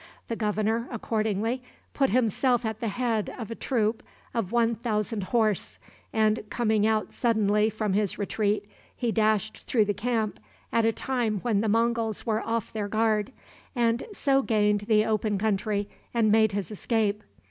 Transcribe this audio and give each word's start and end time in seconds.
The 0.29 0.35
governor, 0.35 0.87
accordingly, 0.89 1.61
put 1.93 2.09
himself 2.09 2.65
at 2.65 2.79
the 2.79 2.87
head 2.87 3.31
of 3.37 3.51
a 3.51 3.53
troop 3.53 4.01
of 4.33 4.51
one 4.51 4.73
thousand 4.73 5.25
horse, 5.25 5.77
and, 6.11 6.43
coming 6.49 6.87
out 6.87 7.13
suddenly 7.13 7.69
from 7.69 7.93
his 7.93 8.17
retreat, 8.17 8.65
he 8.95 9.11
dashed 9.11 9.59
through 9.65 9.85
the 9.85 9.93
camp 9.93 10.39
at 10.73 10.85
a 10.85 10.91
time 10.91 11.37
when 11.41 11.61
the 11.61 11.69
Monguls 11.69 12.25
were 12.25 12.41
off 12.41 12.73
their 12.73 12.87
guard, 12.87 13.31
and 13.75 14.03
so 14.11 14.41
gained 14.41 14.85
the 14.87 15.05
open 15.05 15.37
country 15.37 15.87
and 16.15 16.31
made 16.31 16.53
his 16.53 16.71
escape. 16.71 17.21